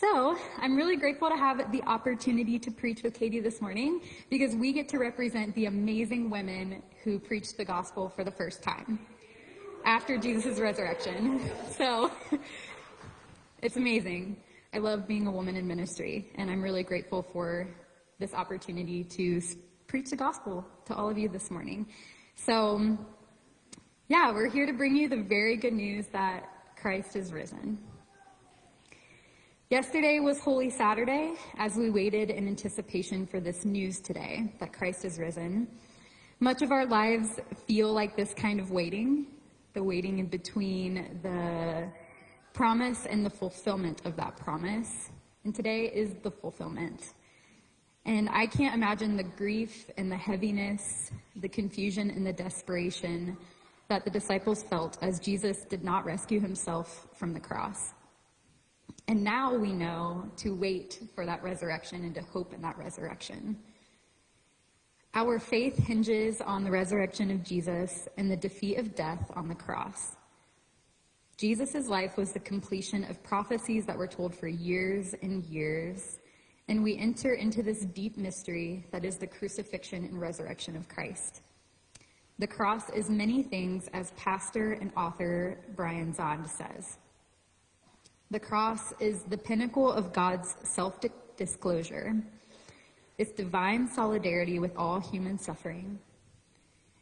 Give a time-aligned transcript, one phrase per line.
[0.00, 4.56] So, I'm really grateful to have the opportunity to preach with Katie this morning because
[4.56, 8.98] we get to represent the amazing women who preached the gospel for the first time
[9.84, 11.42] after Jesus' resurrection.
[11.76, 12.10] So,
[13.62, 14.38] it's amazing.
[14.72, 17.68] I love being a woman in ministry, and I'm really grateful for
[18.18, 19.42] this opportunity to
[19.86, 21.86] preach the gospel to all of you this morning.
[22.36, 22.96] So,
[24.08, 27.76] yeah, we're here to bring you the very good news that Christ is risen.
[29.70, 35.04] Yesterday was Holy Saturday as we waited in anticipation for this news today that Christ
[35.04, 35.68] is risen.
[36.40, 37.38] Much of our lives
[37.68, 39.28] feel like this kind of waiting,
[39.74, 41.88] the waiting in between the
[42.52, 45.10] promise and the fulfillment of that promise.
[45.44, 47.14] And today is the fulfillment.
[48.06, 53.36] And I can't imagine the grief and the heaviness, the confusion and the desperation
[53.86, 57.92] that the disciples felt as Jesus did not rescue himself from the cross.
[59.08, 63.56] And now we know to wait for that resurrection and to hope in that resurrection.
[65.14, 69.54] Our faith hinges on the resurrection of Jesus and the defeat of death on the
[69.54, 70.16] cross.
[71.36, 76.18] Jesus' life was the completion of prophecies that were told for years and years,
[76.68, 81.40] and we enter into this deep mystery that is the crucifixion and resurrection of Christ.
[82.38, 86.98] The cross is many things, as pastor and author Brian Zahnd says.
[88.32, 92.14] The cross is the pinnacle of God's self-disclosure.
[93.18, 95.98] It's divine solidarity with all human suffering.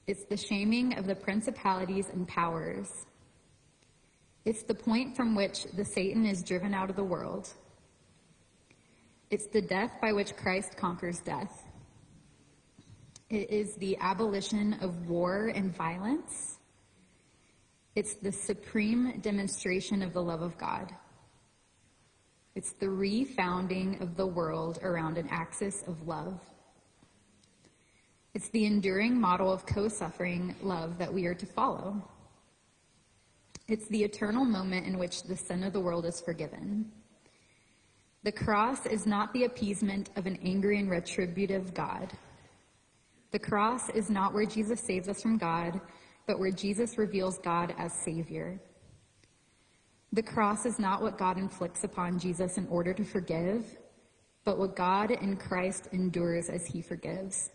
[0.06, 3.04] It's the shaming of the principalities and powers.
[4.46, 7.50] It's the point from which the Satan is driven out of the world.
[9.30, 11.52] It's the death by which Christ conquers death.
[13.28, 16.56] It is the abolition of war and violence.
[17.94, 20.94] It's the supreme demonstration of the love of God.
[22.58, 26.40] It's the refounding of the world around an axis of love.
[28.34, 32.02] It's the enduring model of co-suffering love that we are to follow.
[33.68, 36.90] It's the eternal moment in which the sin of the world is forgiven.
[38.24, 42.12] The cross is not the appeasement of an angry and retributive God.
[43.30, 45.80] The cross is not where Jesus saves us from God,
[46.26, 48.60] but where Jesus reveals God as Savior.
[50.12, 53.78] The cross is not what God inflicts upon Jesus in order to forgive,
[54.44, 57.50] but what God in Christ endures as he forgives.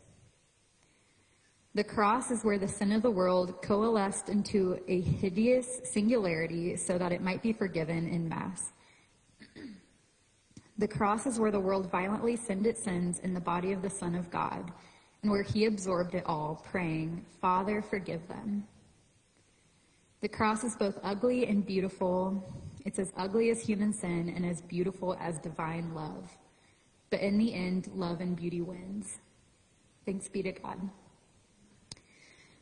[1.75, 6.99] The cross is where the sin of the world coalesced into a hideous singularity so
[6.99, 8.71] that it might be forgiven in mass.
[10.77, 13.89] The cross is where the world violently sinned its sins in the body of the
[13.89, 14.71] Son of God,
[15.23, 18.67] and where he absorbed it all, praying, Father, forgive them.
[20.23, 22.41] The cross is both ugly and beautiful.
[22.85, 26.31] It's as ugly as human sin and as beautiful as divine love.
[27.09, 29.17] But in the end, love and beauty wins.
[30.05, 30.79] Thanks be to God.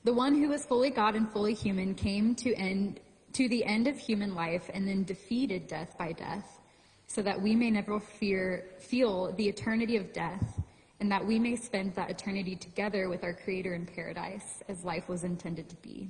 [0.04, 3.00] The one who was fully God and fully human came to end
[3.34, 6.60] to the end of human life and then defeated death by death
[7.06, 10.60] so that we may never fear feel the eternity of death
[11.00, 15.08] and that we may spend that eternity together with our creator in paradise as life
[15.08, 16.10] was intended to be.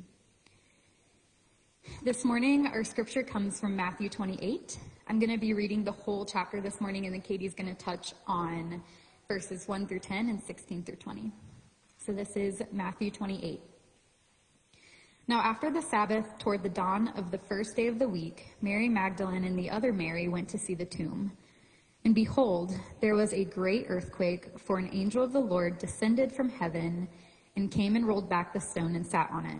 [2.00, 4.80] This morning, our scripture comes from Matthew 28.
[5.08, 7.84] I'm going to be reading the whole chapter this morning, and then Katie's going to
[7.84, 8.82] touch on
[9.28, 11.32] verses 1 through 10 and 16 through 20.
[12.04, 13.62] So this is Matthew 28.
[15.28, 18.90] Now after the Sabbath, toward the dawn of the first day of the week, Mary
[18.90, 21.32] Magdalene and the other Mary went to see the tomb.
[22.04, 26.50] And behold, there was a great earthquake, for an angel of the Lord descended from
[26.50, 27.08] heaven
[27.56, 29.60] and came and rolled back the stone and sat on it.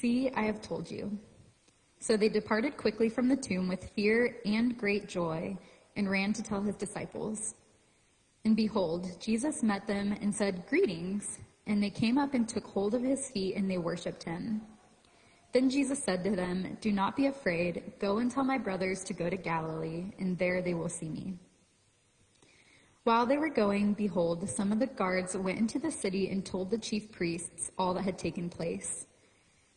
[0.00, 1.18] See, I have told you.
[1.98, 5.58] So they departed quickly from the tomb with fear and great joy
[5.94, 7.54] and ran to tell his disciples.
[8.46, 11.38] And behold, Jesus met them and said, Greetings.
[11.66, 14.62] And they came up and took hold of his feet and they worshiped him.
[15.52, 17.92] Then Jesus said to them, Do not be afraid.
[17.98, 21.34] Go and tell my brothers to go to Galilee, and there they will see me.
[23.04, 26.70] While they were going, behold, some of the guards went into the city and told
[26.70, 29.06] the chief priests all that had taken place.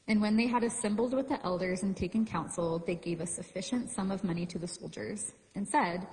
[0.08, 3.90] And when they had assembled with the elders and taken counsel, they gave a sufficient
[3.90, 6.06] sum of money to the soldiers and said,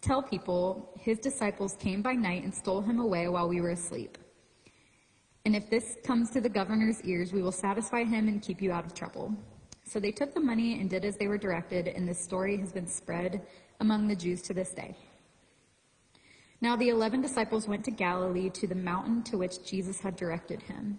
[0.00, 4.18] Tell people, his disciples came by night and stole him away while we were asleep.
[5.44, 8.72] And if this comes to the governor's ears, we will satisfy him and keep you
[8.72, 9.32] out of trouble.
[9.84, 12.72] So they took the money and did as they were directed, and this story has
[12.72, 13.46] been spread
[13.78, 14.96] among the Jews to this day.
[16.60, 20.62] Now the eleven disciples went to Galilee to the mountain to which Jesus had directed
[20.62, 20.98] him.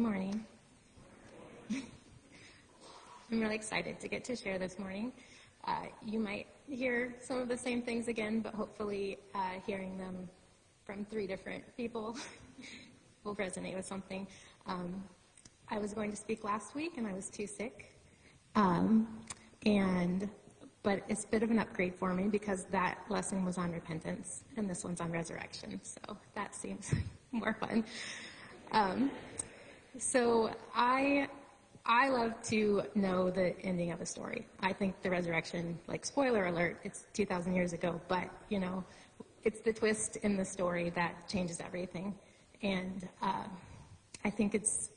[0.00, 0.46] Good morning.
[1.70, 5.12] I'm really excited to get to share this morning.
[5.66, 10.26] Uh, you might hear some of the same things again, but hopefully uh, hearing them
[10.86, 12.16] from three different people
[13.24, 14.26] will resonate with something.
[14.66, 15.04] Um,
[15.68, 17.92] I was going to speak last week and I was too sick.
[18.54, 19.06] Um,
[19.66, 20.30] and
[20.82, 24.44] but it's a bit of an upgrade for me because that lesson was on repentance
[24.56, 25.78] and this one's on resurrection.
[25.82, 26.90] So that seems
[27.32, 27.84] more fun.
[28.72, 29.10] Um,
[29.98, 31.28] so I
[31.86, 34.46] I love to know the ending of a story.
[34.60, 38.84] I think the resurrection, like spoiler alert, it's 2,000 years ago, but you know,
[39.44, 42.14] it's the twist in the story that changes everything.
[42.62, 43.44] And uh,
[44.24, 44.90] I think it's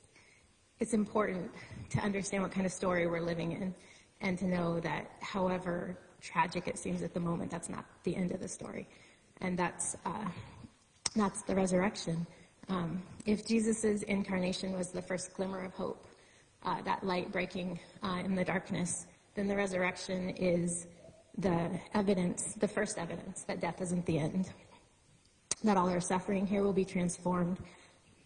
[0.79, 1.49] it's important
[1.91, 3.73] to understand what kind of story we're living in,
[4.19, 8.31] and to know that, however tragic it seems at the moment, that's not the end
[8.31, 8.87] of the story,
[9.39, 10.27] and that's uh,
[11.15, 12.27] that's the resurrection.
[12.69, 16.07] Um, if Jesus' incarnation was the first glimmer of hope,
[16.63, 19.05] uh, that light breaking uh, in the darkness,
[19.35, 20.87] then the resurrection is
[21.37, 24.51] the evidence, the first evidence that death isn't the end.
[25.63, 27.57] That all our suffering here will be transformed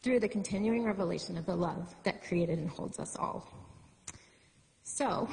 [0.03, 3.47] through the continuing revelation of the love that created and holds us all.
[4.83, 5.29] So,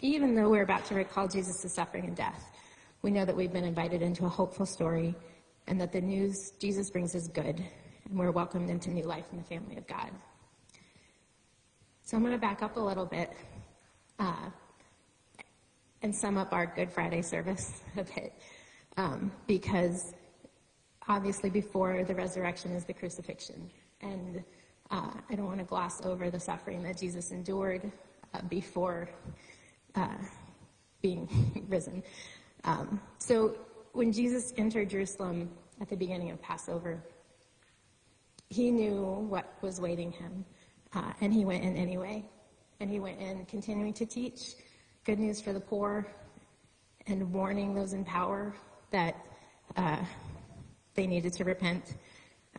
[0.00, 2.50] even though we're about to recall Jesus' suffering and death,
[3.02, 5.14] we know that we've been invited into a hopeful story
[5.66, 7.62] and that the news Jesus brings is good
[8.08, 10.10] and we're welcomed into new life in the family of God.
[12.02, 13.32] So I'm going to back up a little bit
[14.18, 14.50] uh,
[16.02, 18.34] and sum up our Good Friday service a bit,
[18.96, 20.14] um, because
[21.08, 23.70] obviously before the resurrection is the crucifixion,
[24.02, 24.44] and
[24.90, 27.90] uh, I don't want to gloss over the suffering that Jesus endured
[28.34, 29.08] uh, before
[29.94, 30.18] uh,
[31.00, 32.02] being risen.
[32.64, 33.56] Um, so
[33.92, 37.02] when Jesus entered Jerusalem at the beginning of Passover,
[38.54, 40.44] he knew what was waiting him,
[40.94, 42.24] uh, and he went in anyway.
[42.78, 44.54] And he went in continuing to teach
[45.04, 46.06] good news for the poor
[47.08, 48.54] and warning those in power
[48.90, 49.16] that
[49.76, 50.04] uh,
[50.94, 51.96] they needed to repent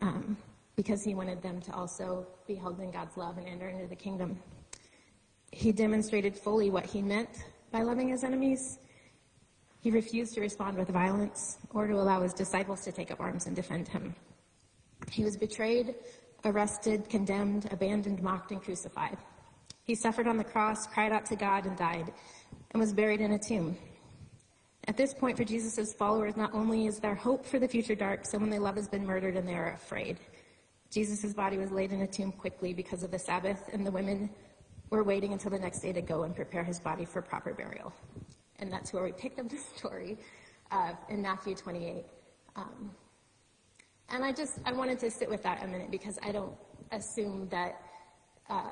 [0.01, 0.35] um,
[0.75, 3.95] because he wanted them to also be held in God's love and enter into the
[3.95, 4.37] kingdom.
[5.51, 7.29] He demonstrated fully what he meant
[7.71, 8.79] by loving his enemies.
[9.79, 13.45] He refused to respond with violence or to allow his disciples to take up arms
[13.45, 14.13] and defend him.
[15.11, 15.95] He was betrayed,
[16.43, 19.17] arrested, condemned, abandoned, mocked, and crucified.
[19.83, 22.11] He suffered on the cross, cried out to God, and died,
[22.71, 23.77] and was buried in a tomb.
[24.87, 28.25] At this point, for Jesus' followers, not only is there hope for the future dark,
[28.25, 30.19] someone they love has been murdered and they are afraid.
[30.91, 34.29] Jesus' body was laid in a tomb quickly because of the Sabbath, and the women
[34.91, 37.91] were waiting until the next day to go and prepare his body for proper burial.
[38.59, 40.17] And that's where we picked up the story
[40.71, 42.05] uh, in Matthew 28.
[42.55, 42.91] Um,
[44.09, 46.53] and I just, I wanted to sit with that a minute because I don't
[46.91, 47.81] assume that
[48.49, 48.71] uh,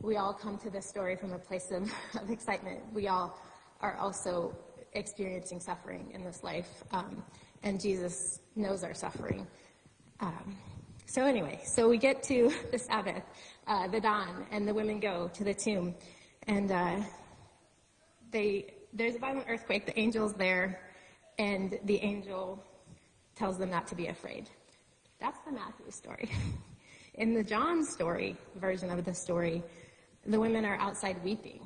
[0.00, 2.80] we all come to this story from a place of, of, excitement.
[2.92, 3.38] We all
[3.80, 4.56] are also
[4.94, 7.22] experiencing suffering in this life, um,
[7.62, 9.46] and Jesus knows our suffering.
[10.20, 10.56] Um,
[11.06, 13.22] so anyway, so we get to the Sabbath,
[13.66, 15.94] uh, the dawn, and the women go to the tomb,
[16.46, 17.00] and uh,
[18.30, 19.86] they there's a violent earthquake.
[19.86, 20.80] The angel's there,
[21.38, 22.62] and the angel
[23.34, 24.48] tells them not to be afraid.
[25.20, 26.30] That's the Matthew story.
[27.14, 29.62] In the John story version of the story,
[30.26, 31.60] the women are outside weeping.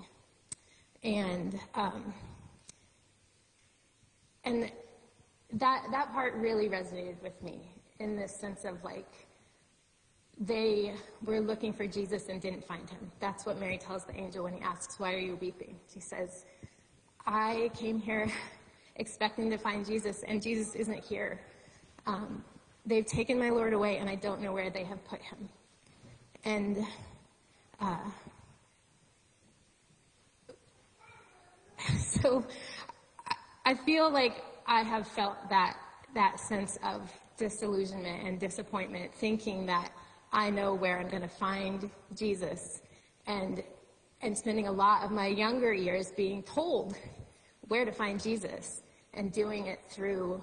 [1.05, 2.13] And, um,
[4.45, 4.73] and
[5.53, 7.61] that, that part really resonated with me
[8.01, 9.11] in this sense of like,
[10.39, 10.95] they
[11.25, 13.11] were looking for Jesus and didn't find him.
[13.21, 15.77] That's what Mary tells the angel when he asks, Why are you weeping?
[15.93, 16.45] She says,
[17.27, 18.31] I came here
[18.97, 21.41] expecting to find Jesus, and Jesus isn't here.
[22.07, 22.45] Um,
[22.85, 25.49] they've taken my Lord away, and I don't know where they have put him.
[26.45, 26.87] And
[27.81, 27.99] uh,
[31.99, 32.45] so
[33.65, 35.77] I feel like I have felt that
[36.15, 39.91] that sense of disillusionment and disappointment, thinking that
[40.33, 42.81] I know where I'm going to find Jesus,
[43.27, 43.63] and
[44.23, 46.97] and spending a lot of my younger years being told
[47.69, 48.83] where to find Jesus,
[49.15, 50.43] and doing it through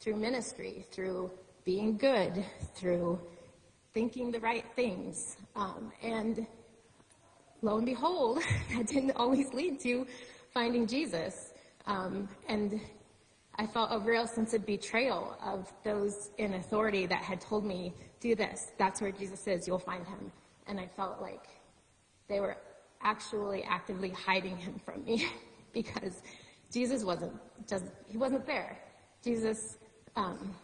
[0.00, 1.30] through ministry, through
[1.64, 3.20] being good, through
[3.92, 6.46] thinking the right things, um, and
[7.62, 8.42] lo and behold,
[8.74, 10.06] that didn't always lead to
[10.52, 11.52] finding Jesus.
[11.86, 12.80] Um, and
[13.56, 17.92] I felt a real sense of betrayal of those in authority that had told me,
[18.20, 20.32] do this, that's where Jesus is, you'll find him.
[20.66, 21.44] And I felt like
[22.28, 22.56] they were
[23.02, 25.26] actually actively hiding him from me
[25.72, 26.22] because
[26.72, 27.32] Jesus wasn't
[27.68, 28.78] just, he wasn't there.
[29.22, 29.76] Jesus,
[30.16, 30.54] um,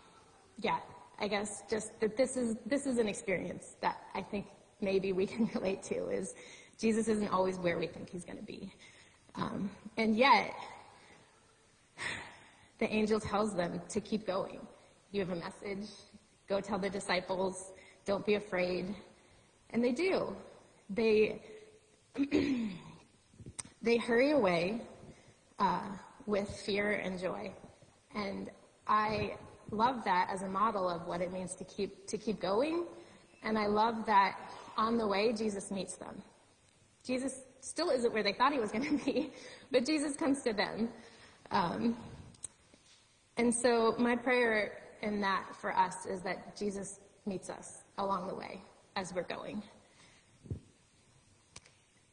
[0.61, 0.79] yeah,
[1.19, 4.47] I guess just that this is, this is an experience that I think
[4.81, 6.35] maybe we can relate to is
[6.79, 8.73] Jesus isn't always where we think he's going to be.
[9.35, 10.55] Um, and yet,
[12.79, 14.61] the angel tells them to keep going.
[15.12, 15.88] You have a message.
[16.49, 17.73] Go tell the disciples.
[18.05, 18.95] Don't be afraid.
[19.71, 20.37] And they do.
[20.91, 21.43] They,
[23.83, 24.83] they hurry away
[25.59, 25.88] uh,
[26.26, 27.53] with fear and joy.
[28.15, 28.50] And
[28.87, 29.37] I
[29.71, 32.85] love that as a model of what it means to keep, to keep going.
[33.43, 34.38] And I love that
[34.76, 36.23] on the way, Jesus meets them.
[37.05, 39.31] Jesus still isn't where they thought he was going to be,
[39.71, 40.88] but Jesus comes to them.
[41.50, 41.97] Um,
[43.37, 48.35] and so my prayer in that for us is that Jesus meets us along the
[48.35, 48.62] way
[48.97, 49.62] as we're going.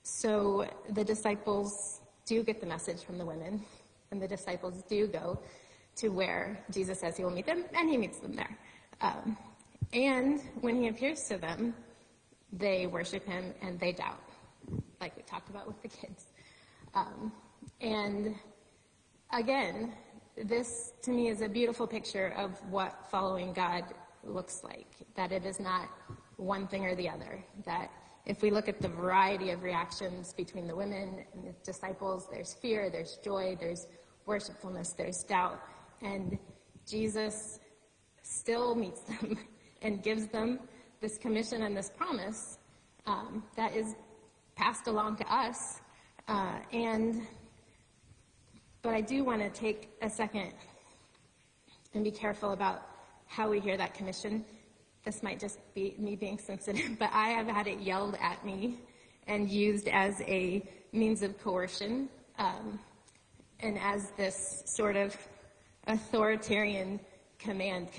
[0.04, 3.64] So the disciples do get the message from the women,
[4.12, 5.40] and the disciples do go
[5.98, 8.58] to where Jesus says he will meet them, and he meets them there.
[9.02, 9.38] Um,
[9.94, 11.76] and when he appears to them,
[12.52, 14.22] they worship him and they doubt,
[15.02, 16.28] like we talked about with the kids.
[16.94, 17.32] Um,
[17.82, 18.36] and
[19.32, 19.94] again,
[20.38, 23.84] this to me is a beautiful picture of what following God
[24.24, 24.88] looks like.
[25.16, 25.90] That it is not
[26.38, 27.44] one thing or the other.
[27.66, 27.92] That
[28.26, 32.54] if we look at the variety of reactions between the women and the disciples, there's
[32.54, 33.88] fear, there's joy, there's
[34.26, 35.60] worshipfulness, there's doubt.
[36.02, 36.38] And
[36.88, 37.60] Jesus
[38.22, 39.38] still meets them
[39.82, 40.60] and gives them
[41.02, 42.58] this commission and this promise
[43.06, 43.96] um, that is
[44.56, 45.82] passed along to us.
[46.28, 47.22] Uh, and
[48.82, 50.52] but I do want to take a second
[51.94, 52.86] and be careful about
[53.28, 54.44] how we hear that commission.
[55.06, 58.80] This might just be me being sensitive, but I have had it yelled at me
[59.28, 62.78] and used as a means of coercion um,
[63.62, 65.16] and as this sort of
[65.88, 67.00] authoritarian
[67.40, 67.90] command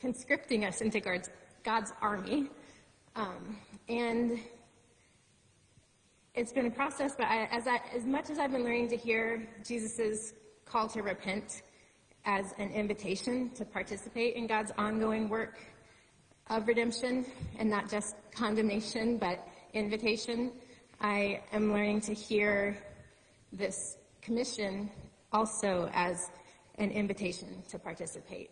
[0.00, 1.30] conscripting us into God's,
[1.62, 2.48] God's army.
[3.16, 3.58] Um,
[3.88, 4.38] and
[6.34, 8.96] it's been a process, but I, as, I, as much as I've been learning to
[8.96, 10.32] hear Jesus'
[10.64, 11.62] call to repent
[12.24, 15.58] as an invitation to participate in God's ongoing work
[16.48, 17.24] of redemption
[17.58, 20.52] and not just condemnation, but invitation,
[21.00, 22.76] I am learning to hear
[23.52, 24.90] this commission
[25.32, 26.30] also as
[26.80, 28.50] an invitation to participate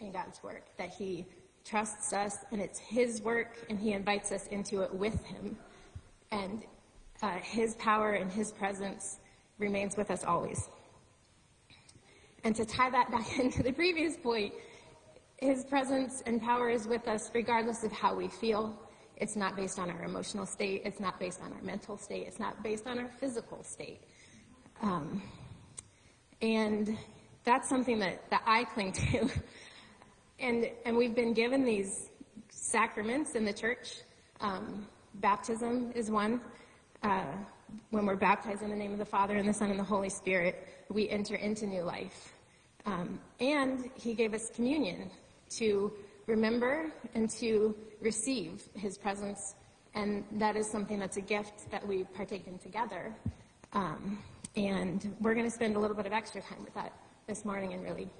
[0.00, 1.26] in God's work, that He
[1.64, 5.58] trusts us and it's His work and He invites us into it with Him.
[6.30, 6.62] And
[7.22, 9.18] uh, His power and His presence
[9.58, 10.68] remains with us always.
[12.44, 14.54] And to tie that back into the previous point,
[15.38, 18.78] His presence and power is with us regardless of how we feel.
[19.16, 20.82] It's not based on our emotional state.
[20.84, 22.26] It's not based on our mental state.
[22.26, 24.00] It's not based on our physical state.
[24.82, 25.22] Um,
[26.42, 26.98] and
[27.44, 29.28] that's something that, that I cling to.
[30.40, 32.10] and, and we've been given these
[32.50, 34.00] sacraments in the church.
[34.40, 36.40] Um, baptism is one
[37.02, 37.24] uh,
[37.90, 40.08] when we're baptized in the name of the Father and the Son and the Holy
[40.08, 42.32] Spirit, we enter into new life.
[42.86, 45.10] Um, and He gave us communion
[45.50, 45.92] to
[46.26, 49.54] remember and to receive His presence,
[49.94, 53.14] and that is something that's a gift that we partake in together.
[53.72, 54.18] Um,
[54.56, 56.92] and we're going to spend a little bit of extra time with that
[57.26, 58.10] this morning, and really,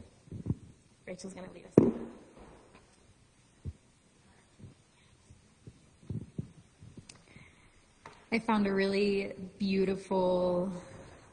[1.06, 1.92] Rachael's going to lead us.
[8.32, 10.72] I found a really beautiful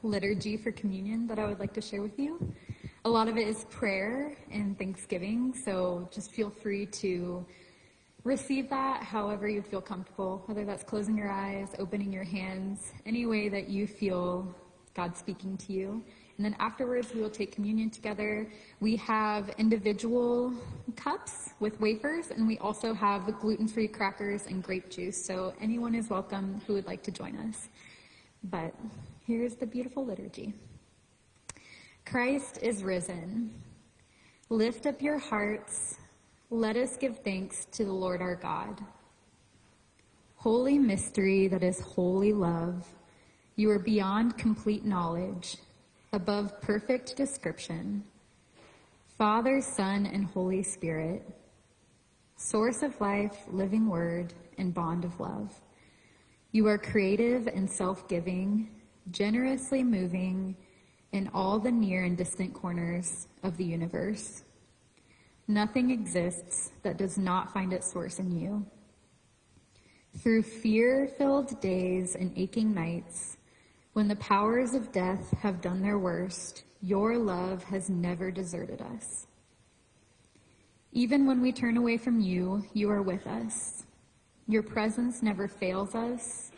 [0.04, 2.54] liturgy for communion that I would like to share with you.
[3.06, 7.46] A lot of it is prayer and thanksgiving, so just feel free to
[8.26, 13.26] receive that however you feel comfortable, whether that's closing your eyes, opening your hands, any
[13.26, 14.54] way that you feel
[14.94, 16.04] God speaking to you.
[16.42, 18.48] And then afterwards, we will take communion together.
[18.80, 20.52] We have individual
[20.96, 25.24] cups with wafers, and we also have gluten-free crackers and grape juice.
[25.24, 27.70] So anyone is welcome who would like to join us.
[28.46, 28.74] But
[29.28, 30.56] here's the beautiful liturgy.
[32.08, 33.54] Christ is risen.
[34.50, 35.98] Lift up your hearts.
[36.50, 38.82] Let us give thanks to the Lord our God.
[40.38, 42.88] Holy mystery that is holy love.
[43.58, 45.58] You are beyond complete knowledge,
[46.14, 48.04] above perfect description.
[49.18, 51.26] Father, Son, and Holy Spirit,
[52.36, 55.54] source of life, living word, and bond of love.
[56.52, 58.70] You are creative and self-giving,
[59.12, 60.58] generously moving
[61.14, 64.44] in all the near and distant corners of the universe.
[65.48, 68.66] Nothing exists that does not find its source in you.
[70.18, 73.38] Through fear-filled days and aching nights,
[73.94, 79.28] when the powers of death have done their worst, your love has never deserted us.
[80.94, 83.86] Even when we turn away from you, you are with us.
[84.48, 86.52] Your presence never fails us.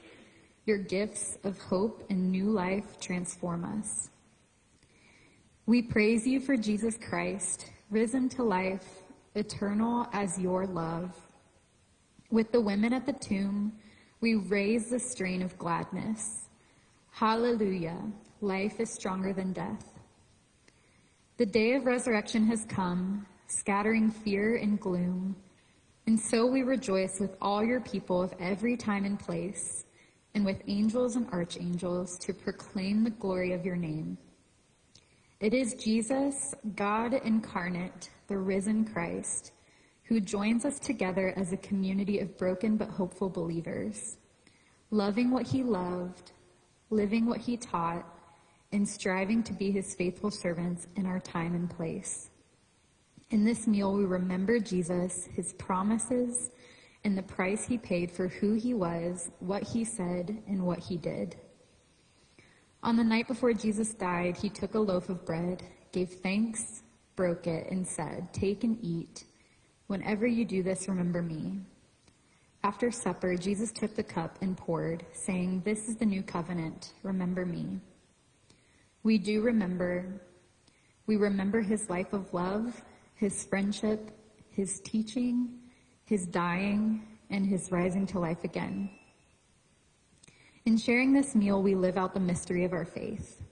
[0.65, 4.09] Your gifts of hope and new life transform us.
[5.65, 8.87] We praise you for Jesus Christ, risen to life,
[9.35, 11.15] eternal as your love.
[12.31, 13.73] With the women at the tomb,
[14.21, 16.47] we raise the strain of gladness.
[17.15, 18.01] Hallelujah.
[18.41, 20.00] Life is stronger than death.
[21.38, 25.36] The day of resurrection has come, scattering fear and gloom.
[26.08, 29.86] And so we rejoice with all your people of every time and place,
[30.34, 34.17] and with angels and archangels to proclaim the glory of your name.
[35.39, 39.51] It is Jesus, God incarnate, the risen Christ,
[40.05, 44.17] who joins us together as a community of broken but hopeful believers,
[44.89, 46.32] loving what he loved,
[46.93, 48.05] living what he taught,
[48.71, 52.29] and striving to be his faithful servants in our time and place.
[53.29, 56.51] In this meal, we remember Jesus, his promises,
[57.03, 60.97] and the price he paid for who he was, what he said, and what he
[60.97, 61.35] did.
[62.83, 66.83] On the night before Jesus died, he took a loaf of bread, gave thanks,
[67.15, 69.24] broke it, and said, Take and eat.
[69.87, 71.61] Whenever you do this, remember me.
[72.65, 76.93] After supper, Jesus took the cup and poured, saying, This is the new covenant.
[77.03, 77.81] Remember me.
[79.03, 80.05] We do remember.
[81.05, 82.81] We remember his life of love,
[83.15, 84.11] his friendship,
[84.49, 85.49] his teaching,
[86.05, 88.89] his dying, and his rising to life again.
[90.65, 93.43] In sharing this meal, we live out the mystery of our faith.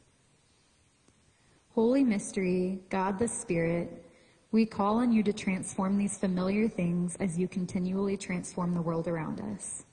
[1.76, 4.06] Holy mystery, God the Spirit,
[4.52, 9.08] we call on you to transform these familiar things as you continually transform the world
[9.08, 9.86] around us.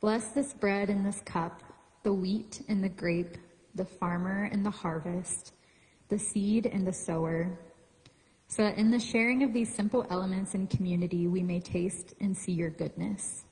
[0.00, 1.62] Bless this bread and this cup,
[2.04, 3.36] the wheat and the grape,
[3.74, 5.52] the farmer and the harvest,
[6.08, 7.58] the seed and the sower,
[8.46, 12.36] so that in the sharing of these simple elements in community, we may taste and
[12.36, 13.44] see your goodness.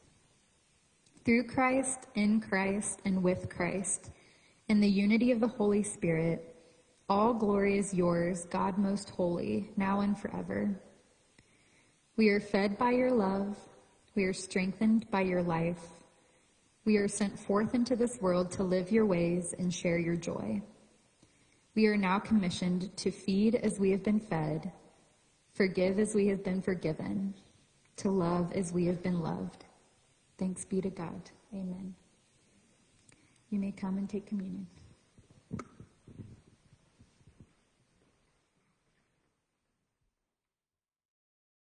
[1.24, 4.10] Through Christ, in Christ, and with Christ,
[4.68, 6.47] in the unity of the Holy Spirit,
[7.08, 10.78] all glory is yours, God most holy, now and forever.
[12.16, 13.56] We are fed by your love.
[14.14, 15.80] We are strengthened by your life.
[16.84, 20.62] We are sent forth into this world to live your ways and share your joy.
[21.74, 24.72] We are now commissioned to feed as we have been fed,
[25.52, 27.34] forgive as we have been forgiven,
[27.96, 29.64] to love as we have been loved.
[30.38, 31.30] Thanks be to God.
[31.54, 31.94] Amen.
[33.50, 34.66] You may come and take communion.